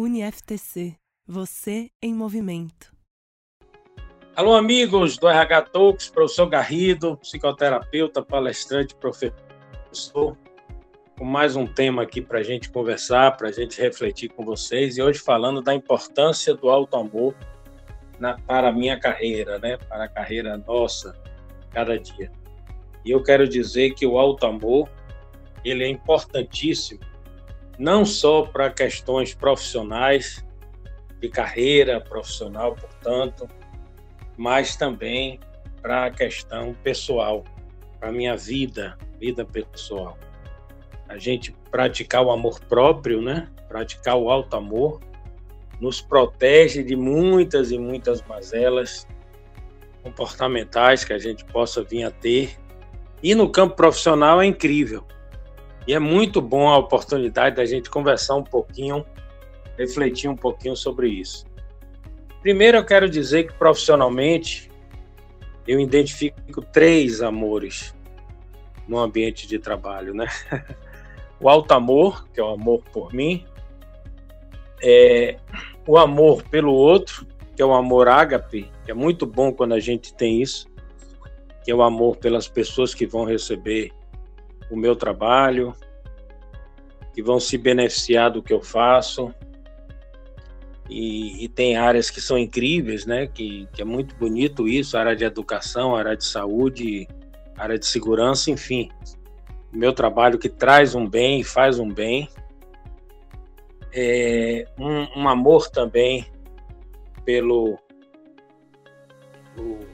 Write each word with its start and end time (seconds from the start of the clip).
UniFTC. 0.00 0.96
Você 1.28 1.90
em 2.02 2.14
movimento. 2.14 2.90
Alô, 4.34 4.54
amigos 4.54 5.18
do 5.18 5.28
RH 5.28 5.62
Talks, 5.62 6.08
professor 6.08 6.46
Garrido, 6.46 7.18
psicoterapeuta, 7.18 8.22
palestrante, 8.22 8.94
professor, 8.94 10.38
com 11.18 11.24
mais 11.24 11.54
um 11.54 11.66
tema 11.66 12.02
aqui 12.02 12.22
para 12.22 12.38
a 12.38 12.42
gente 12.42 12.70
conversar, 12.70 13.36
para 13.36 13.48
a 13.48 13.52
gente 13.52 13.78
refletir 13.78 14.30
com 14.30 14.42
vocês, 14.42 14.96
e 14.96 15.02
hoje 15.02 15.18
falando 15.18 15.60
da 15.60 15.74
importância 15.74 16.54
do 16.54 16.70
alto 16.70 16.96
amor 16.96 17.34
na, 18.18 18.38
para 18.38 18.70
a 18.70 18.72
minha 18.72 18.98
carreira, 18.98 19.58
né? 19.58 19.76
para 19.76 20.04
a 20.04 20.08
carreira 20.08 20.56
nossa, 20.56 21.14
cada 21.70 21.98
dia. 21.98 22.32
E 23.04 23.10
eu 23.10 23.22
quero 23.22 23.46
dizer 23.46 23.92
que 23.92 24.06
o 24.06 24.18
alto 24.18 24.46
amor, 24.46 24.88
ele 25.62 25.84
é 25.84 25.88
importantíssimo, 25.88 27.09
não 27.80 28.04
só 28.04 28.42
para 28.42 28.68
questões 28.68 29.32
profissionais, 29.32 30.44
de 31.18 31.30
carreira 31.30 31.98
profissional, 31.98 32.76
portanto, 32.76 33.48
mas 34.36 34.76
também 34.76 35.40
para 35.80 36.04
a 36.04 36.10
questão 36.10 36.74
pessoal, 36.82 37.42
para 37.98 38.10
a 38.10 38.12
minha 38.12 38.36
vida, 38.36 38.98
vida 39.18 39.46
pessoal. 39.46 40.18
A 41.08 41.16
gente 41.16 41.56
praticar 41.70 42.22
o 42.22 42.30
amor 42.30 42.60
próprio, 42.60 43.22
né? 43.22 43.48
Praticar 43.66 44.16
o 44.16 44.30
alto 44.30 44.56
amor 44.56 45.00
nos 45.80 46.02
protege 46.02 46.82
de 46.82 46.94
muitas 46.94 47.70
e 47.70 47.78
muitas 47.78 48.20
mazelas 48.22 49.06
comportamentais 50.02 51.02
que 51.02 51.14
a 51.14 51.18
gente 51.18 51.46
possa 51.46 51.82
vir 51.82 52.04
a 52.04 52.10
ter. 52.10 52.58
E 53.22 53.34
no 53.34 53.50
campo 53.50 53.74
profissional 53.74 54.40
é 54.42 54.46
incrível. 54.46 55.02
E 55.86 55.94
é 55.94 55.98
muito 55.98 56.40
bom 56.40 56.68
a 56.68 56.78
oportunidade 56.78 57.56
da 57.56 57.64
gente 57.64 57.90
conversar 57.90 58.36
um 58.36 58.44
pouquinho, 58.44 59.04
refletir 59.78 60.28
um 60.28 60.36
pouquinho 60.36 60.76
sobre 60.76 61.08
isso. 61.08 61.44
Primeiro, 62.42 62.78
eu 62.78 62.84
quero 62.84 63.08
dizer 63.08 63.46
que 63.46 63.52
profissionalmente 63.54 64.70
eu 65.66 65.78
identifico 65.78 66.62
três 66.62 67.22
amores 67.22 67.94
no 68.88 68.98
ambiente 68.98 69.46
de 69.46 69.58
trabalho, 69.58 70.14
né? 70.14 70.26
O 71.42 71.48
alto 71.48 71.72
amor, 71.72 72.28
que 72.28 72.38
é 72.38 72.42
o 72.42 72.48
amor 72.48 72.82
por 72.92 73.14
mim, 73.14 73.46
é 74.82 75.38
o 75.86 75.96
amor 75.96 76.42
pelo 76.42 76.74
outro, 76.74 77.26
que 77.56 77.62
é 77.62 77.64
o 77.64 77.72
amor 77.72 78.08
ágape, 78.08 78.70
que 78.84 78.90
é 78.90 78.94
muito 78.94 79.24
bom 79.24 79.50
quando 79.50 79.72
a 79.72 79.80
gente 79.80 80.12
tem 80.12 80.42
isso, 80.42 80.66
que 81.64 81.70
é 81.70 81.74
o 81.74 81.82
amor 81.82 82.16
pelas 82.16 82.46
pessoas 82.46 82.94
que 82.94 83.06
vão 83.06 83.24
receber 83.24 83.90
o 84.70 84.76
meu 84.76 84.94
trabalho, 84.94 85.74
que 87.12 87.22
vão 87.22 87.40
se 87.40 87.58
beneficiar 87.58 88.30
do 88.30 88.42
que 88.42 88.52
eu 88.52 88.62
faço, 88.62 89.34
e, 90.88 91.44
e, 91.44 91.48
tem 91.48 91.76
áreas 91.76 92.10
que 92.10 92.20
são 92.20 92.36
incríveis, 92.36 93.06
né? 93.06 93.28
Que, 93.28 93.68
que 93.72 93.80
é 93.80 93.84
muito 93.84 94.16
bonito 94.16 94.66
isso, 94.66 94.98
área 94.98 95.14
de 95.14 95.24
educação, 95.24 95.94
área 95.94 96.16
de 96.16 96.24
saúde, 96.24 97.06
área 97.56 97.78
de 97.78 97.86
segurança, 97.86 98.50
enfim. 98.50 98.90
Meu 99.72 99.92
trabalho 99.92 100.36
que 100.36 100.48
traz 100.48 100.96
um 100.96 101.08
bem, 101.08 101.44
faz 101.44 101.78
um 101.78 101.88
bem. 101.88 102.28
É, 103.92 104.66
um, 104.76 105.20
um 105.22 105.28
amor 105.28 105.68
também 105.68 106.26
pelo 107.24 107.78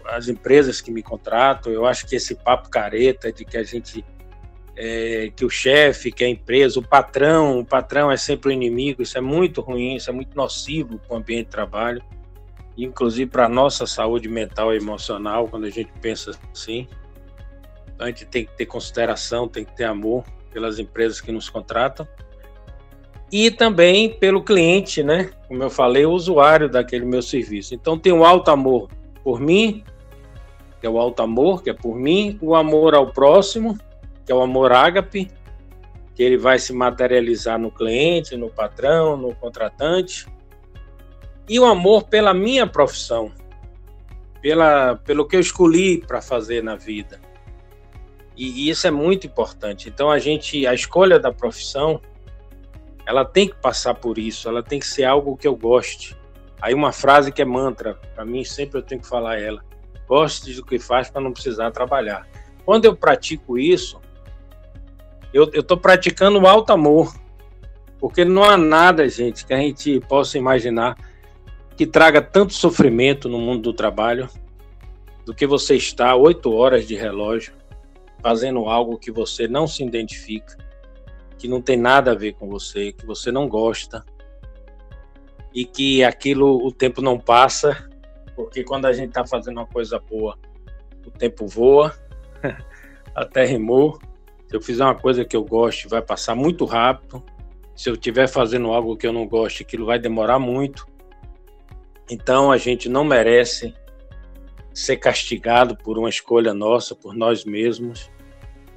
as 0.06 0.28
empresas 0.28 0.80
que 0.80 0.90
me 0.90 1.02
contratam. 1.02 1.70
Eu 1.70 1.84
acho 1.84 2.06
que 2.06 2.16
esse 2.16 2.34
papo 2.36 2.70
careta 2.70 3.30
de 3.30 3.44
que 3.44 3.58
a 3.58 3.62
gente 3.62 4.04
é, 4.76 5.32
que 5.34 5.44
o 5.44 5.50
chefe, 5.50 6.12
que 6.12 6.22
a 6.22 6.28
empresa, 6.28 6.78
o 6.78 6.86
patrão, 6.86 7.58
o 7.58 7.64
patrão 7.64 8.10
é 8.10 8.16
sempre 8.16 8.50
o 8.50 8.52
inimigo, 8.52 9.02
isso 9.02 9.16
é 9.16 9.20
muito 9.20 9.60
ruim, 9.62 9.94
isso 9.94 10.10
é 10.10 10.12
muito 10.12 10.36
nocivo 10.36 10.98
para 10.98 11.14
o 11.14 11.18
ambiente 11.18 11.46
de 11.46 11.50
trabalho, 11.50 12.02
inclusive 12.76 13.30
para 13.30 13.46
a 13.46 13.48
nossa 13.48 13.86
saúde 13.86 14.28
mental 14.28 14.74
e 14.74 14.76
emocional, 14.76 15.48
quando 15.48 15.64
a 15.64 15.70
gente 15.70 15.90
pensa 16.00 16.32
assim. 16.52 16.86
Então 17.94 18.06
a 18.06 18.10
gente 18.10 18.26
tem 18.26 18.44
que 18.44 18.54
ter 18.54 18.66
consideração, 18.66 19.48
tem 19.48 19.64
que 19.64 19.74
ter 19.74 19.84
amor 19.84 20.24
pelas 20.52 20.78
empresas 20.78 21.20
que 21.20 21.32
nos 21.32 21.48
contratam. 21.48 22.06
E 23.32 23.50
também 23.50 24.10
pelo 24.10 24.44
cliente, 24.44 25.02
né? 25.02 25.30
Como 25.48 25.62
eu 25.62 25.70
falei, 25.70 26.04
o 26.04 26.12
usuário 26.12 26.68
daquele 26.68 27.04
meu 27.04 27.22
serviço. 27.22 27.74
Então 27.74 27.98
tem 27.98 28.12
o 28.12 28.24
alto 28.24 28.50
amor 28.50 28.88
por 29.24 29.40
mim, 29.40 29.82
que 30.80 30.86
é 30.86 30.90
o 30.90 30.98
alto 30.98 31.22
amor, 31.22 31.62
que 31.62 31.70
é 31.70 31.72
por 31.72 31.96
mim, 31.96 32.38
o 32.40 32.54
amor 32.54 32.94
ao 32.94 33.12
próximo, 33.12 33.76
que 34.26 34.32
é 34.32 34.34
o 34.34 34.42
amor 34.42 34.72
ágape, 34.72 35.30
que 36.14 36.22
ele 36.22 36.36
vai 36.36 36.58
se 36.58 36.72
materializar 36.72 37.58
no 37.58 37.70
cliente, 37.70 38.36
no 38.36 38.50
patrão, 38.50 39.16
no 39.16 39.32
contratante. 39.36 40.26
E 41.48 41.60
o 41.60 41.64
amor 41.64 42.08
pela 42.08 42.34
minha 42.34 42.66
profissão, 42.66 43.30
pela, 44.42 44.96
pelo 44.96 45.28
que 45.28 45.36
eu 45.36 45.40
escolhi 45.40 46.04
para 46.04 46.20
fazer 46.20 46.60
na 46.60 46.74
vida. 46.74 47.20
E, 48.36 48.66
e 48.66 48.70
isso 48.70 48.86
é 48.86 48.90
muito 48.90 49.28
importante. 49.28 49.88
Então 49.88 50.10
a 50.10 50.18
gente, 50.18 50.66
a 50.66 50.74
escolha 50.74 51.20
da 51.20 51.30
profissão, 51.30 52.00
ela 53.06 53.24
tem 53.24 53.48
que 53.48 53.54
passar 53.56 53.94
por 53.94 54.18
isso, 54.18 54.48
ela 54.48 54.62
tem 54.62 54.80
que 54.80 54.86
ser 54.86 55.04
algo 55.04 55.36
que 55.36 55.46
eu 55.46 55.54
goste. 55.54 56.16
Aí 56.60 56.74
uma 56.74 56.92
frase 56.92 57.30
que 57.30 57.40
é 57.40 57.44
mantra, 57.44 57.94
para 58.14 58.24
mim 58.24 58.42
sempre 58.44 58.78
eu 58.78 58.82
tenho 58.82 59.00
que 59.00 59.08
falar 59.08 59.38
ela. 59.38 59.62
Goste 60.08 60.52
do 60.54 60.64
que 60.64 60.78
faz 60.78 61.08
para 61.08 61.20
não 61.20 61.32
precisar 61.32 61.70
trabalhar. 61.70 62.26
Quando 62.64 62.86
eu 62.86 62.96
pratico 62.96 63.58
isso, 63.58 64.00
eu 65.36 65.60
estou 65.60 65.76
praticando 65.76 66.40
o 66.40 66.46
alto 66.46 66.72
amor, 66.72 67.14
porque 68.00 68.24
não 68.24 68.42
há 68.42 68.56
nada, 68.56 69.06
gente, 69.08 69.44
que 69.44 69.52
a 69.52 69.58
gente 69.58 70.00
possa 70.00 70.38
imaginar 70.38 70.96
que 71.76 71.86
traga 71.86 72.22
tanto 72.22 72.54
sofrimento 72.54 73.28
no 73.28 73.38
mundo 73.38 73.62
do 73.62 73.72
trabalho 73.74 74.28
do 75.26 75.34
que 75.34 75.46
você 75.46 75.76
estar 75.76 76.16
oito 76.16 76.54
horas 76.54 76.86
de 76.86 76.94
relógio 76.94 77.52
fazendo 78.22 78.60
algo 78.64 78.98
que 78.98 79.12
você 79.12 79.46
não 79.46 79.66
se 79.66 79.84
identifica, 79.84 80.56
que 81.38 81.46
não 81.46 81.60
tem 81.60 81.76
nada 81.76 82.12
a 82.12 82.14
ver 82.14 82.32
com 82.32 82.48
você, 82.48 82.92
que 82.92 83.04
você 83.04 83.30
não 83.30 83.46
gosta 83.46 84.04
e 85.54 85.66
que 85.66 86.02
aquilo 86.02 86.66
o 86.66 86.72
tempo 86.72 87.02
não 87.02 87.18
passa, 87.18 87.88
porque 88.34 88.64
quando 88.64 88.86
a 88.86 88.92
gente 88.92 89.08
está 89.08 89.26
fazendo 89.26 89.58
uma 89.58 89.66
coisa 89.66 89.98
boa, 89.98 90.38
o 91.06 91.10
tempo 91.10 91.46
voa, 91.46 91.94
até 93.14 93.44
rimou 93.44 93.98
se 94.48 94.56
eu 94.56 94.60
fizer 94.60 94.84
uma 94.84 94.94
coisa 94.94 95.24
que 95.24 95.36
eu 95.36 95.44
goste, 95.44 95.88
vai 95.88 96.00
passar 96.00 96.34
muito 96.34 96.64
rápido. 96.64 97.22
Se 97.74 97.90
eu 97.90 97.94
estiver 97.94 98.28
fazendo 98.28 98.68
algo 98.68 98.96
que 98.96 99.06
eu 99.06 99.12
não 99.12 99.26
gosto, 99.26 99.62
aquilo 99.62 99.86
vai 99.86 99.98
demorar 99.98 100.38
muito. 100.38 100.86
Então 102.08 102.52
a 102.52 102.56
gente 102.56 102.88
não 102.88 103.04
merece 103.04 103.74
ser 104.72 104.98
castigado 104.98 105.76
por 105.76 105.98
uma 105.98 106.08
escolha 106.08 106.54
nossa, 106.54 106.94
por 106.94 107.14
nós 107.14 107.44
mesmos. 107.44 108.08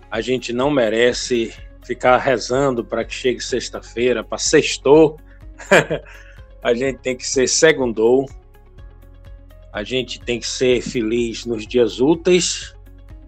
A 0.10 0.22
gente 0.22 0.52
não 0.52 0.72
merece 0.72 1.54
ficar 1.86 2.18
rezando 2.18 2.84
para 2.84 3.06
que 3.06 3.14
chegue 3.14 3.40
sexta-feira, 3.40 4.24
para 4.24 4.40
sextou. 4.40 5.18
a 6.64 6.74
gente 6.74 6.98
tem 7.00 7.16
que 7.16 7.28
ser 7.28 7.48
segundou. 7.48 8.28
A 9.72 9.84
gente 9.84 10.20
tem 10.20 10.40
que 10.40 10.48
ser 10.48 10.82
feliz 10.82 11.46
nos 11.46 11.68
dias 11.68 12.02
úteis 12.02 12.74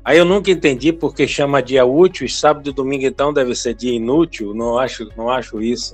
Aí 0.03 0.17
eu 0.17 0.25
nunca 0.25 0.49
entendi 0.49 0.91
porque 0.91 1.27
chama 1.27 1.61
dia 1.61 1.85
útil 1.85 2.27
sábado 2.27 2.69
e 2.69 2.73
domingo 2.73 3.05
então 3.05 3.31
deve 3.31 3.53
ser 3.53 3.75
dia 3.75 3.93
inútil. 3.93 4.53
Não 4.53 4.79
acho, 4.79 5.09
não 5.15 5.29
acho 5.29 5.61
isso. 5.61 5.93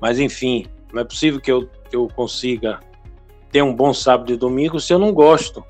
Mas 0.00 0.18
enfim, 0.18 0.66
não 0.92 1.00
é 1.00 1.04
possível 1.04 1.40
que 1.40 1.50
eu, 1.50 1.66
que 1.88 1.96
eu 1.96 2.08
consiga 2.08 2.80
ter 3.50 3.62
um 3.62 3.74
bom 3.74 3.94
sábado 3.94 4.32
e 4.32 4.36
domingo 4.36 4.78
se 4.78 4.92
eu 4.92 4.98
não 4.98 5.12
gosto 5.12 5.64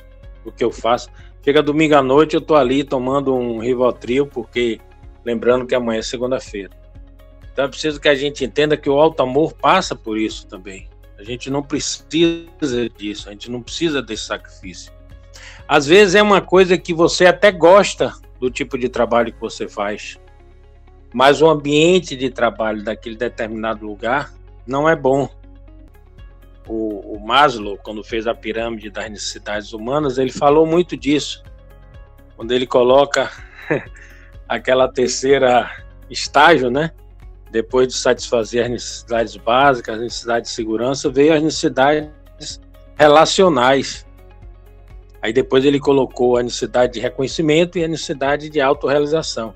do 0.45 0.51
que 0.51 0.65
eu 0.65 0.73
faço. 0.73 1.09
Chega 1.45 1.63
domingo 1.63 1.95
à 1.95 2.03
noite, 2.03 2.35
eu 2.35 2.41
tô 2.41 2.57
ali 2.57 2.83
tomando 2.83 3.33
um 3.33 3.61
Rivotril, 3.61 4.27
porque 4.27 4.81
lembrando 5.25 5.65
que 5.65 5.77
amanhã 5.77 6.01
é 6.01 6.03
segunda-feira. 6.03 6.71
Então 7.53 7.65
é 7.65 7.69
preciso 7.69 8.01
que 8.01 8.09
a 8.09 8.15
gente 8.17 8.45
entenda 8.45 8.77
que 8.77 8.91
o 8.91 8.99
alto 8.99 9.23
amor 9.23 9.55
passa 9.55 9.95
por 9.95 10.19
isso 10.19 10.49
também. 10.49 10.89
A 11.17 11.23
gente 11.23 11.49
não 11.49 11.63
precisa 11.63 12.91
disso, 12.99 13.29
a 13.29 13.33
gente 13.33 13.51
não 13.51 13.63
precisa 13.63 14.03
desse 14.03 14.25
sacrifício. 14.25 14.93
Às 15.69 15.87
vezes 15.87 16.15
é 16.15 16.23
uma 16.23 16.41
coisa 16.41 16.79
que 16.79 16.95
você 16.95 17.27
até 17.27 17.51
gosta 17.51 18.15
do 18.41 18.51
tipo 18.51 18.79
de 18.79 18.89
trabalho 18.89 19.33
que 19.33 19.41
você 19.41 19.69
faz, 19.69 20.19
mas 21.13 21.41
o 21.41 21.49
ambiente 21.49 22.17
de 22.17 22.31
trabalho 22.31 22.83
daquele 22.83 23.17
determinado 23.17 23.87
lugar 23.87 24.33
não 24.67 24.89
é 24.89 24.95
bom. 24.95 25.29
O, 26.69 27.17
o 27.17 27.21
Maslow, 27.25 27.79
quando 27.79 28.03
fez 28.03 28.27
a 28.27 28.35
pirâmide 28.35 28.91
das 28.91 29.09
necessidades 29.09 29.73
humanas, 29.73 30.19
ele 30.19 30.33
falou 30.33 30.67
muito 30.67 30.97
disso. 30.97 31.43
Quando 32.37 32.53
ele 32.53 32.67
coloca 32.67 33.31
aquela 34.49 34.89
terceira 34.89 35.71
estágio, 36.11 36.71
né? 36.71 36.93
Depois 37.51 37.89
de 37.89 37.95
satisfazer 37.95 38.65
as 38.65 38.71
necessidades 38.71 39.37
básicas, 39.37 39.95
as 39.95 40.01
necessidades 40.01 40.51
de 40.51 40.57
segurança, 40.57 41.09
veio 41.09 41.35
as 41.35 41.43
necessidades 41.43 42.11
relacionais. 42.97 44.06
Aí 45.27 45.33
depois 45.33 45.65
ele 45.65 45.81
colocou 45.81 46.37
a 46.37 46.43
necessidade 46.45 46.93
de 46.93 47.01
reconhecimento 47.01 47.77
e 47.77 47.83
a 47.85 47.89
necessidade 47.89 48.49
de 48.49 48.61
autorrealização. 48.61 49.53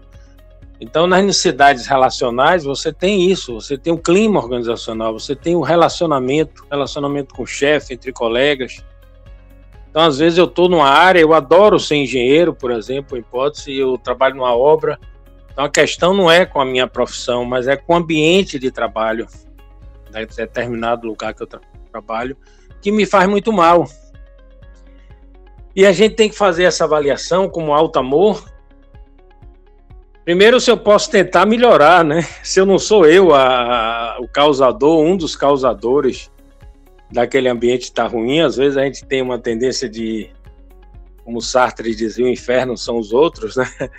Então, 0.81 1.07
nas 1.07 1.25
necessidades 1.25 1.87
relacionais, 1.87 2.65
você 2.65 2.93
tem 2.93 3.31
isso, 3.31 3.55
você 3.55 3.79
tem 3.79 3.93
o 3.93 3.97
clima 3.97 4.41
organizacional, 4.41 5.13
você 5.13 5.37
tem 5.37 5.55
o 5.55 5.61
relacionamento, 5.61 6.67
relacionamento 6.69 7.33
com 7.33 7.45
o 7.45 7.47
chefe, 7.47 7.95
entre 7.95 8.13
colegas. 8.13 8.85
Então, 9.89 10.03
às 10.03 10.19
vezes, 10.19 10.39
eu 10.39 10.47
estou 10.47 10.69
numa 10.69 10.89
área, 10.89 11.21
eu 11.21 11.33
adoro 11.33 11.79
ser 11.79 11.95
engenheiro, 11.95 12.53
por 12.53 12.73
exemplo, 12.73 13.17
em 13.17 13.21
hipótese, 13.21 13.73
eu 13.73 13.97
trabalho 13.97 14.35
numa 14.35 14.57
obra. 14.57 14.99
Então, 15.53 15.65
a 15.65 15.71
questão 15.71 16.13
não 16.13 16.29
é 16.29 16.45
com 16.45 16.61
a 16.61 16.65
minha 16.65 16.89
profissão, 16.89 17.45
mas 17.45 17.69
é 17.69 17.77
com 17.77 17.93
o 17.93 17.97
ambiente 17.97 18.59
de 18.59 18.73
trabalho, 18.73 19.29
de 20.11 20.27
determinado 20.35 21.07
lugar 21.07 21.33
que 21.33 21.45
eu 21.45 21.47
tra 21.47 21.61
trabalho, 21.93 22.37
que 22.83 22.91
me 22.91 23.07
faz 23.07 23.29
muito 23.29 23.53
mal. 23.53 23.87
E 25.75 25.87
a 25.87 25.93
gente 25.93 26.17
tem 26.17 26.29
que 26.29 26.37
fazer 26.37 26.65
essa 26.65 26.85
avaliação 26.85 27.49
como 27.49 27.73
alto 27.73 27.99
amor, 27.99 28.45
Primeiro, 30.31 30.61
se 30.61 30.71
eu 30.71 30.77
posso 30.77 31.11
tentar 31.11 31.45
melhorar, 31.45 32.05
né? 32.05 32.23
Se 32.43 32.61
eu 32.61 32.65
não 32.65 32.79
sou 32.79 33.05
eu 33.05 33.35
a, 33.35 34.15
a, 34.15 34.21
o 34.21 34.29
causador, 34.29 35.03
um 35.03 35.17
dos 35.17 35.35
causadores 35.35 36.31
daquele 37.11 37.49
ambiente 37.49 37.83
estar 37.83 38.05
tá 38.05 38.09
ruim, 38.09 38.41
às 38.41 38.55
vezes 38.55 38.77
a 38.77 38.85
gente 38.85 39.05
tem 39.05 39.23
uma 39.23 39.41
tendência 39.41 39.89
de, 39.89 40.31
como 41.25 41.41
Sartre 41.41 41.95
dizia, 41.95 42.25
o 42.25 42.29
inferno 42.29 42.77
são 42.77 42.99
os 42.99 43.13
outros, 43.13 43.57
né? 43.57 43.67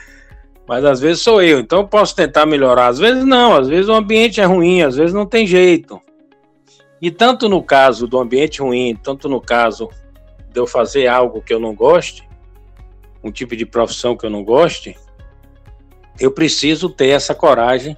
Mas 0.66 0.86
às 0.86 1.02
vezes 1.02 1.22
sou 1.22 1.42
eu, 1.42 1.60
então 1.60 1.80
eu 1.80 1.88
posso 1.88 2.16
tentar 2.16 2.46
melhorar. 2.46 2.88
Às 2.88 3.00
vezes 3.00 3.26
não, 3.26 3.58
às 3.58 3.68
vezes 3.68 3.90
o 3.90 3.94
ambiente 3.94 4.40
é 4.40 4.46
ruim, 4.46 4.84
às 4.84 4.96
vezes 4.96 5.14
não 5.14 5.26
tem 5.26 5.46
jeito. 5.46 6.00
E 7.02 7.12
tanto 7.12 7.50
no 7.50 7.62
caso 7.62 8.08
do 8.08 8.18
ambiente 8.20 8.62
ruim, 8.62 8.96
tanto 8.96 9.28
no 9.28 9.42
caso 9.42 9.90
de 10.52 10.60
eu 10.60 10.68
fazer 10.68 11.08
algo 11.08 11.42
que 11.42 11.54
eu 11.54 11.60
não 11.60 11.74
goste, 11.74 12.28
um 13.24 13.32
tipo 13.32 13.56
de 13.56 13.66
profissão 13.66 14.18
que 14.18 14.26
eu 14.26 14.30
não 14.30 14.44
goste, 14.44 14.98
eu 16.20 16.32
preciso 16.32 16.90
ter 16.90 17.10
essa 17.10 17.34
coragem 17.34 17.96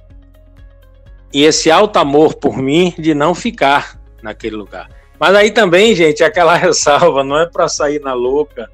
e 1.32 1.44
esse 1.44 1.70
alto 1.70 1.98
amor 1.98 2.34
por 2.34 2.56
mim 2.56 2.94
de 2.98 3.12
não 3.12 3.34
ficar 3.34 4.00
naquele 4.22 4.56
lugar. 4.56 4.88
Mas 5.18 5.34
aí 5.34 5.50
também, 5.50 5.94
gente, 5.94 6.22
aquela 6.22 6.54
ressalva, 6.56 7.24
não 7.24 7.38
é 7.38 7.46
para 7.46 7.68
sair 7.68 8.00
na 8.00 8.12
louca 8.12 8.70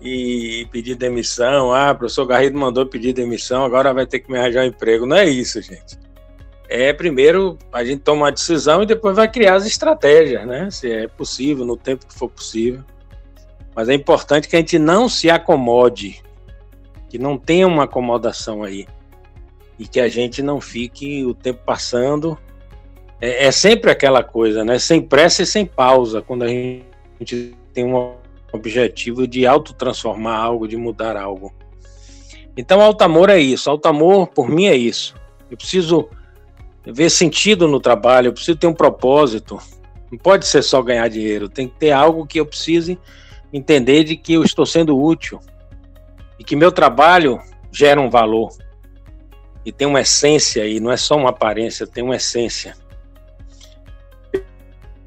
e 0.00 0.66
pedir 0.70 0.94
demissão. 0.94 1.72
Ah, 1.72 1.92
o 1.92 1.96
professor 1.96 2.26
Garrido 2.26 2.58
mandou 2.58 2.86
pedir 2.86 3.12
demissão, 3.12 3.64
agora 3.64 3.94
vai 3.94 4.06
ter 4.06 4.20
que 4.20 4.30
me 4.30 4.38
arranjar 4.38 4.64
um 4.64 4.68
emprego. 4.68 5.06
Não 5.06 5.16
é 5.16 5.28
isso, 5.28 5.60
gente. 5.62 5.98
É 6.72 6.92
primeiro 6.92 7.58
a 7.72 7.84
gente 7.84 8.00
toma 8.00 8.22
uma 8.22 8.32
decisão 8.32 8.84
e 8.84 8.86
depois 8.86 9.16
vai 9.16 9.28
criar 9.28 9.56
as 9.56 9.66
estratégias, 9.66 10.46
né? 10.46 10.70
Se 10.70 10.88
é 10.88 11.08
possível, 11.08 11.66
no 11.66 11.76
tempo 11.76 12.06
que 12.06 12.14
for 12.14 12.28
possível. 12.28 12.84
Mas 13.74 13.88
é 13.88 13.94
importante 13.94 14.48
que 14.48 14.54
a 14.54 14.60
gente 14.60 14.78
não 14.78 15.08
se 15.08 15.28
acomode 15.28 16.22
que 17.08 17.18
não 17.18 17.36
tenha 17.36 17.66
uma 17.66 17.84
acomodação 17.84 18.62
aí 18.62 18.86
e 19.76 19.84
que 19.84 19.98
a 19.98 20.08
gente 20.08 20.42
não 20.42 20.60
fique 20.60 21.24
o 21.24 21.34
tempo 21.34 21.60
passando. 21.66 22.38
É, 23.20 23.46
é 23.46 23.50
sempre 23.50 23.90
aquela 23.90 24.22
coisa, 24.22 24.64
né? 24.64 24.78
Sem 24.78 25.02
pressa 25.02 25.42
e 25.42 25.46
sem 25.46 25.66
pausa, 25.66 26.22
quando 26.22 26.44
a 26.44 26.48
gente 26.48 27.56
tem 27.74 27.84
um 27.84 28.14
objetivo 28.52 29.26
de 29.26 29.44
autotransformar 29.44 30.38
algo, 30.38 30.68
de 30.68 30.76
mudar 30.76 31.16
algo. 31.16 31.52
Então, 32.56 32.80
alto 32.80 33.02
amor 33.02 33.28
é 33.28 33.40
isso. 33.40 33.68
Alto 33.68 33.86
amor, 33.86 34.28
por 34.28 34.48
mim, 34.48 34.66
é 34.66 34.76
isso. 34.76 35.16
Eu 35.50 35.56
preciso 35.56 36.08
ver 36.84 37.10
sentido 37.10 37.68
no 37.68 37.80
trabalho, 37.80 38.28
eu 38.28 38.32
preciso 38.32 38.58
ter 38.58 38.66
um 38.66 38.74
propósito. 38.74 39.58
Não 40.10 40.18
pode 40.18 40.46
ser 40.46 40.62
só 40.62 40.82
ganhar 40.82 41.08
dinheiro, 41.08 41.48
tem 41.48 41.68
que 41.68 41.78
ter 41.78 41.92
algo 41.92 42.26
que 42.26 42.40
eu 42.40 42.46
precise 42.46 42.98
entender 43.52 44.04
de 44.04 44.16
que 44.16 44.34
eu 44.34 44.42
estou 44.42 44.64
sendo 44.64 45.00
útil 45.00 45.40
e 46.38 46.44
que 46.44 46.56
meu 46.56 46.72
trabalho 46.72 47.40
gera 47.70 48.00
um 48.00 48.10
valor 48.10 48.50
e 49.64 49.70
tem 49.70 49.86
uma 49.86 50.00
essência 50.00 50.62
aí, 50.62 50.80
não 50.80 50.90
é 50.90 50.96
só 50.96 51.16
uma 51.16 51.30
aparência, 51.30 51.86
tem 51.86 52.02
uma 52.02 52.16
essência. 52.16 52.74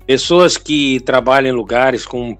Pessoas 0.06 0.58
que 0.58 1.00
trabalham 1.02 1.50
em 1.50 1.58
lugares 1.58 2.06
com 2.06 2.38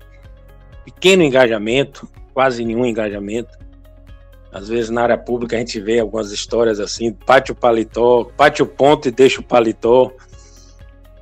pequeno 0.86 1.24
engajamento, 1.24 2.08
quase 2.34 2.64
nenhum 2.64 2.86
engajamento. 2.86 3.58
Às 4.54 4.70
vezes 4.70 4.92
na 4.92 5.02
área 5.02 5.18
pública 5.18 5.56
a 5.56 5.60
gente 5.60 5.80
vê 5.82 6.00
algumas 6.00 6.32
histórias 6.32 6.80
assim, 6.80 7.12
pate 7.12 7.52
o 7.52 7.56
paletó, 7.56 8.26
pate 8.38 8.62
o 8.62 8.68
ponto 8.68 9.08
e 9.08 9.12
deixa 9.12 9.42
o 9.42 9.44
paletó. 9.44 10.12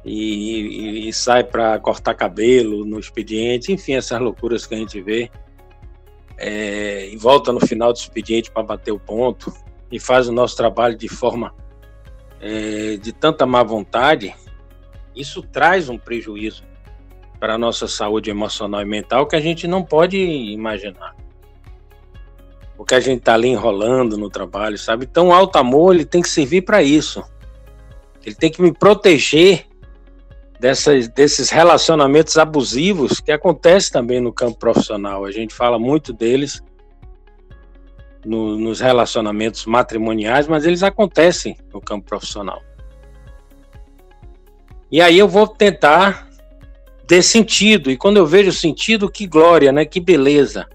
E, 0.04 1.06
e, 1.06 1.10
e 1.10 1.14
sai 1.14 1.44
para 1.44 1.80
cortar 1.80 2.16
cabelo 2.16 2.84
no 2.84 3.00
expediente, 3.00 3.72
enfim, 3.72 3.94
essas 3.94 4.20
loucuras 4.20 4.66
que 4.66 4.74
a 4.74 4.78
gente 4.78 5.00
vê 5.00 5.30
é, 6.38 7.08
e 7.08 7.16
volta 7.16 7.54
no 7.54 7.60
final 7.60 7.94
do 7.94 7.98
expediente 7.98 8.50
para 8.50 8.64
bater 8.64 8.92
o 8.92 9.00
ponto 9.00 9.54
e 9.92 10.00
faz 10.00 10.28
o 10.28 10.32
nosso 10.32 10.58
trabalho 10.58 10.98
de 10.98 11.08
forma 11.08 11.54
é, 12.42 12.98
de 12.98 13.14
tanta 13.14 13.46
má 13.46 13.62
vontade, 13.62 14.36
isso 15.16 15.44
traz 15.44 15.88
um 15.88 16.00
prejuízo 16.00 16.64
para 17.40 17.54
a 17.54 17.58
nossa 17.58 17.88
saúde 17.88 18.32
emocional 18.32 18.82
e 18.82 18.86
mental 18.86 19.28
que 19.28 19.36
a 19.36 19.40
gente 19.40 19.68
não 19.68 19.84
pode 19.84 20.18
imaginar. 20.18 21.16
Porque 22.82 22.96
a 22.96 23.00
gente 23.00 23.20
está 23.20 23.36
ali 23.36 23.48
enrolando 23.48 24.18
no 24.18 24.28
trabalho, 24.28 24.76
sabe? 24.76 25.06
Então, 25.06 25.28
o 25.28 25.32
alto 25.32 25.56
amor 25.58 25.94
ele 25.94 26.04
tem 26.04 26.20
que 26.20 26.28
servir 26.28 26.64
para 26.64 26.82
isso. 26.82 27.24
Ele 28.26 28.34
tem 28.34 28.50
que 28.50 28.60
me 28.60 28.74
proteger 28.74 29.68
dessas, 30.60 31.08
desses 31.08 31.52
relacionamentos 31.52 32.40
abusivos 32.40 33.20
que 33.20 33.32
acontecem 33.32 33.94
também 33.94 34.20
no 34.20 34.34
campo 34.34 34.58
profissional. 34.58 35.26
A 35.26 35.32
gente 35.32 35.54
fala 35.54 35.78
muito 35.78 36.12
deles 36.12 36.60
no, 38.26 38.58
nos 38.58 38.80
relacionamentos 38.80 39.68
matrimoniais, 39.68 40.48
mas 40.48 40.66
eles 40.66 40.82
acontecem 40.82 41.56
no 41.72 41.80
campo 41.80 42.08
profissional. 42.08 42.64
E 44.92 45.00
aí 45.00 45.20
eu 45.20 45.28
vou 45.28 45.48
tentar 45.48 46.28
ter 47.06 47.22
sentido. 47.22 47.92
E 47.92 47.96
quando 47.96 48.18
eu 48.18 48.26
vejo 48.26 48.52
sentido, 48.52 49.08
que 49.08 49.28
glória, 49.28 49.72
né? 49.72 49.86
Que 49.86 50.00
beleza. 50.00 50.68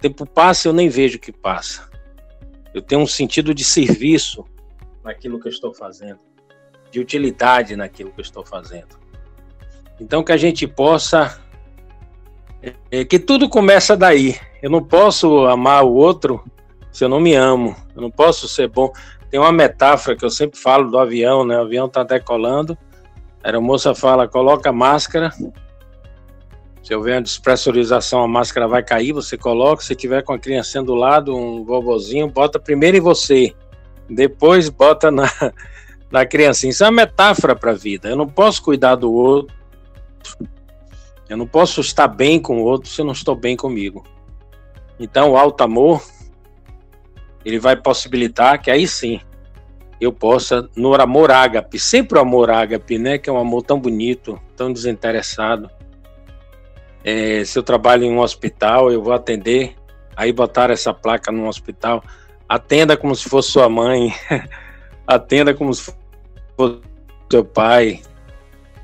Tempo 0.00 0.26
passa 0.26 0.68
eu 0.68 0.72
nem 0.72 0.88
vejo 0.88 1.18
o 1.18 1.20
que 1.20 1.32
passa. 1.32 1.88
Eu 2.72 2.80
tenho 2.80 3.00
um 3.00 3.06
sentido 3.06 3.52
de 3.52 3.64
serviço 3.64 4.44
naquilo 5.04 5.40
que 5.40 5.48
eu 5.48 5.52
estou 5.52 5.74
fazendo, 5.74 6.18
de 6.90 7.00
utilidade 7.00 7.76
naquilo 7.76 8.10
que 8.10 8.20
eu 8.20 8.24
estou 8.24 8.44
fazendo. 8.44 8.98
Então 10.00 10.22
que 10.22 10.32
a 10.32 10.36
gente 10.36 10.66
possa 10.66 11.40
é, 12.90 13.04
que 13.04 13.18
tudo 13.18 13.48
começa 13.48 13.96
daí. 13.96 14.36
Eu 14.62 14.70
não 14.70 14.82
posso 14.82 15.46
amar 15.46 15.84
o 15.84 15.94
outro 15.94 16.44
se 16.92 17.04
eu 17.04 17.08
não 17.08 17.20
me 17.20 17.34
amo. 17.34 17.74
Eu 17.94 18.02
não 18.02 18.10
posso 18.10 18.46
ser 18.48 18.68
bom. 18.68 18.92
Tem 19.30 19.40
uma 19.40 19.52
metáfora 19.52 20.16
que 20.16 20.24
eu 20.24 20.30
sempre 20.30 20.58
falo 20.58 20.90
do 20.90 20.98
avião, 20.98 21.44
né? 21.44 21.56
O 21.56 21.62
avião 21.62 21.86
está 21.86 22.02
decolando. 22.02 22.76
A 23.42 23.60
moça 23.60 23.94
fala: 23.94 24.28
coloca 24.28 24.72
máscara. 24.72 25.30
Se 26.82 26.94
houver 26.94 27.16
uma 27.16 27.22
despressurização, 27.22 28.22
a 28.22 28.28
máscara 28.28 28.66
vai 28.66 28.82
cair. 28.82 29.12
Você 29.12 29.36
coloca. 29.36 29.82
Se 29.82 29.94
tiver 29.94 30.22
com 30.22 30.32
a 30.32 30.38
criança 30.38 30.82
do 30.82 30.94
lado, 30.94 31.36
um 31.36 31.64
vovozinho, 31.64 32.28
bota 32.28 32.58
primeiro 32.58 32.96
em 32.96 33.00
você. 33.00 33.54
Depois 34.08 34.68
bota 34.68 35.10
na, 35.10 35.30
na 36.10 36.24
criancinha. 36.24 36.70
Isso 36.70 36.84
é 36.84 36.86
uma 36.86 37.02
metáfora 37.02 37.54
para 37.54 37.72
a 37.72 37.74
vida. 37.74 38.08
Eu 38.08 38.16
não 38.16 38.26
posso 38.26 38.62
cuidar 38.62 38.94
do 38.94 39.12
outro 39.12 39.60
eu 41.30 41.36
não 41.36 41.46
posso 41.46 41.80
estar 41.80 42.08
bem 42.08 42.40
com 42.40 42.60
o 42.60 42.64
outro 42.64 42.90
se 42.90 43.00
eu 43.00 43.04
não 43.04 43.12
estou 43.12 43.36
bem 43.36 43.56
comigo. 43.56 44.04
Então, 44.98 45.30
o 45.30 45.36
alto 45.36 45.62
amor, 45.62 46.02
ele 47.44 47.60
vai 47.60 47.76
possibilitar 47.76 48.60
que 48.60 48.68
aí 48.68 48.86
sim 48.88 49.20
eu 50.00 50.12
possa, 50.12 50.68
no 50.74 50.92
amor 50.94 51.30
ágape, 51.30 51.78
sempre 51.78 52.18
o 52.18 52.20
amor 52.20 52.50
ágape, 52.50 52.98
né, 52.98 53.16
que 53.16 53.30
é 53.30 53.32
um 53.32 53.38
amor 53.38 53.62
tão 53.62 53.78
bonito, 53.78 54.40
tão 54.56 54.72
desinteressado. 54.72 55.70
É, 57.04 57.44
se 57.44 57.58
eu 57.58 57.62
trabalho 57.62 58.04
em 58.04 58.12
um 58.12 58.20
hospital, 58.20 58.90
eu 58.90 59.02
vou 59.02 59.12
atender, 59.12 59.74
aí 60.14 60.32
botar 60.32 60.70
essa 60.70 60.92
placa 60.92 61.32
no 61.32 61.48
hospital, 61.48 62.04
atenda 62.48 62.96
como 62.96 63.14
se 63.14 63.28
fosse 63.28 63.50
sua 63.50 63.68
mãe, 63.68 64.12
atenda 65.06 65.54
como 65.54 65.72
se 65.72 65.94
fosse 66.56 66.80
seu 67.30 67.44
pai, 67.44 68.02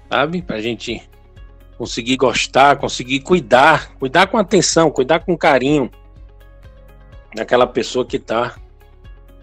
sabe? 0.08 0.40
Pra 0.40 0.61
gente 0.61 1.02
conseguir 1.76 2.16
gostar, 2.16 2.76
conseguir 2.76 3.20
cuidar, 3.20 3.92
cuidar 3.99 4.26
com 4.28 4.38
atenção, 4.38 4.90
cuidar 4.90 5.20
com 5.20 5.37
carinho 5.37 5.90
daquela 7.35 7.66
pessoa 7.66 8.04
que 8.04 8.16
está 8.16 8.56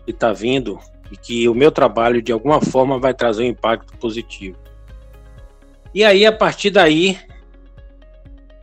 que 0.05 0.11
tá 0.11 0.33
vindo 0.33 0.79
e 1.11 1.15
que 1.15 1.47
o 1.47 1.53
meu 1.53 1.71
trabalho 1.71 2.21
de 2.21 2.31
alguma 2.31 2.59
forma 2.59 2.99
vai 2.99 3.13
trazer 3.13 3.43
um 3.43 3.47
impacto 3.47 3.95
positivo. 3.97 4.57
E 5.93 6.03
aí 6.03 6.25
a 6.25 6.31
partir 6.31 6.71
daí 6.71 7.17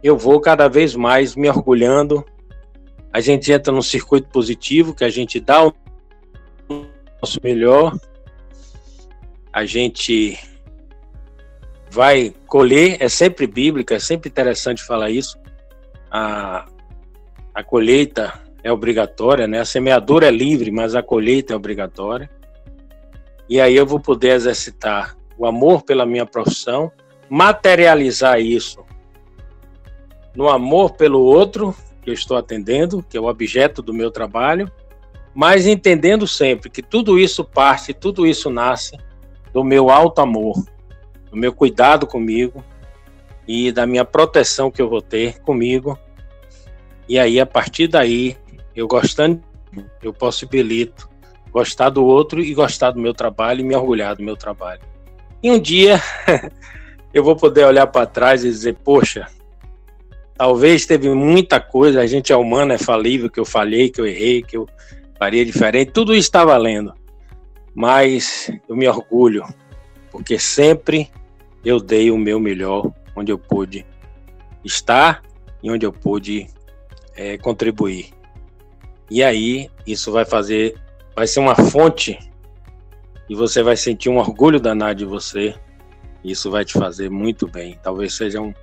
eu 0.03 0.17
vou 0.17 0.41
cada 0.41 0.69
vez 0.69 0.95
mais 0.95 1.37
me 1.37 1.49
orgulhando. 1.49 2.25
A 3.13 3.21
gente 3.21 3.53
entra 3.53 3.73
num 3.73 3.83
circuito 3.83 4.29
positivo 4.29 4.95
que 4.95 5.05
a 5.05 5.11
gente 5.11 5.39
dá 5.39 5.67
o 5.67 5.75
nosso 7.21 7.39
melhor. 7.43 7.97
A 9.53 9.65
gente 9.65 10.39
vai 11.91 12.33
colher, 12.47 12.97
é 13.01 13.09
sempre 13.09 13.47
bíblica, 13.47 13.97
é 13.97 13.99
sempre 13.99 14.31
interessante 14.31 14.83
falar 14.83 15.11
isso. 15.11 15.39
A, 16.11 16.67
a 17.55 17.63
colheita 17.63 18.33
é 18.63 18.73
obrigatória, 18.73 19.47
né? 19.47 19.61
A 19.61 19.65
semeadura 19.65 20.29
é 20.29 20.31
livre, 20.31 20.71
mas 20.71 20.95
a 20.95 21.03
colheita 21.03 21.53
é 21.53 21.57
obrigatória. 21.57 22.31
E 23.49 23.61
aí 23.61 23.75
eu 23.75 23.85
vou 23.85 23.99
poder 23.99 24.31
exercitar 24.31 25.17
o 25.37 25.45
amor 25.45 25.83
pela 25.83 26.07
minha 26.07 26.25
profissão, 26.25 26.93
materializar 27.29 28.41
isso 28.41 28.85
no 30.35 30.49
amor 30.49 30.93
pelo 30.93 31.21
outro 31.21 31.75
que 32.03 32.11
eu 32.11 32.15
estou 32.15 32.37
atendendo, 32.37 33.05
que 33.09 33.17
é 33.17 33.21
o 33.21 33.27
objeto 33.27 33.83
do 33.83 33.93
meu 33.93 34.11
trabalho, 34.11 34.71
mas 35.35 35.67
entendendo 35.67 36.27
sempre 36.27 36.71
que 36.71 36.83
tudo 36.83 37.19
isso 37.19 37.45
parte, 37.45 37.95
tudo 37.95 38.27
isso 38.27 38.51
nasce 38.51 38.97
do 39.53 39.63
meu 39.63 39.91
alto 39.91 40.21
amor, 40.21 40.65
do 41.31 41.37
meu 41.37 41.53
cuidado 41.53 42.07
comigo 42.07 42.65
e 43.47 43.71
da 43.71 43.87
minha 43.87 44.05
proteção 44.05 44.71
que 44.71 44.81
eu 44.81 44.89
vou 44.89 45.03
ter 45.03 45.41
comigo. 45.41 45.99
E 47.09 47.19
aí, 47.19 47.41
a 47.41 47.47
partir 47.47 47.89
daí, 47.89 48.37
eu 48.75 48.87
gostando, 48.87 49.43
eu 50.03 50.13
possibilito 50.13 51.09
gostar 51.51 51.91
do 51.91 52.05
outro 52.05 52.41
e 52.41 52.55
gostar 52.55 52.93
do 52.93 53.01
meu 53.01 53.13
trabalho 53.13 53.61
e 53.61 53.65
me 53.65 53.75
orgulhar 53.75 54.15
do 54.17 54.23
meu 54.23 54.37
trabalho. 54.37 54.83
E 55.43 55.51
um 55.51 55.59
dia 55.59 56.01
eu 57.13 57.25
vou 57.25 57.35
poder 57.35 57.65
olhar 57.65 57.87
para 57.89 58.07
trás 58.07 58.45
e 58.45 58.49
dizer, 58.49 58.77
poxa, 58.85 59.27
talvez 60.41 60.87
teve 60.87 61.11
muita 61.11 61.61
coisa, 61.61 62.01
a 62.01 62.07
gente 62.07 62.33
é 62.33 62.37
humano, 62.37 62.73
é 62.73 62.79
falível, 62.79 63.29
que 63.29 63.39
eu 63.39 63.45
falhei, 63.45 63.91
que 63.91 64.01
eu 64.01 64.07
errei, 64.07 64.43
que 64.43 64.57
eu 64.57 64.67
faria 65.19 65.45
diferente, 65.45 65.93
tudo 65.93 66.15
isso 66.15 66.29
está 66.29 66.47
valendo. 66.47 66.95
Mas 67.75 68.51
eu 68.67 68.75
me 68.75 68.89
orgulho, 68.89 69.45
porque 70.11 70.39
sempre 70.39 71.11
eu 71.63 71.79
dei 71.79 72.11
o 72.11 72.17
meu 72.17 72.41
melhor 72.41 72.91
onde 73.15 73.31
eu 73.31 73.39
pude 73.39 73.85
estar 74.65 75.23
e 75.63 75.71
onde 75.71 75.85
eu 75.85 75.93
pude 75.93 76.47
é, 77.15 77.37
contribuir. 77.37 78.09
E 79.11 79.23
aí 79.23 79.69
isso 79.87 80.11
vai 80.11 80.25
fazer, 80.25 80.75
vai 81.15 81.27
ser 81.27 81.41
uma 81.41 81.55
fonte 81.55 82.19
e 83.29 83.35
você 83.35 83.63
vai 83.63 83.77
sentir 83.77 84.09
um 84.09 84.17
orgulho 84.17 84.59
danado 84.59 85.01
de 85.01 85.05
você. 85.05 85.55
Isso 86.25 86.51
vai 86.51 86.65
te 86.65 86.73
fazer 86.73 87.11
muito 87.11 87.47
bem. 87.47 87.79
Talvez 87.83 88.15
seja 88.15 88.41
um, 88.41 88.55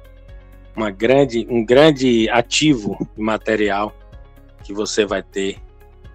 uma 0.78 0.92
grande, 0.92 1.48
um 1.50 1.66
grande 1.66 2.30
ativo 2.30 2.96
material 3.18 3.92
que 4.64 4.72
você 4.72 5.08
vai 5.08 5.24
ter 5.24 5.60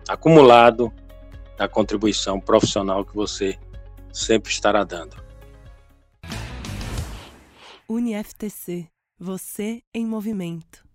acumulado 0.08 0.92
da 1.58 1.66
contribuição 1.66 2.40
profissional 2.40 3.04
que 3.04 3.12
você 3.12 3.58
sempre 4.12 4.52
estará 4.52 4.84
dando. 4.84 5.16
UniFTC, 7.88 8.86
você 9.18 9.82
em 9.92 10.06
movimento. 10.06 10.91